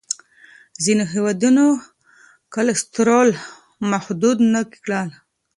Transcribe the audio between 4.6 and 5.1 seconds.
کړ.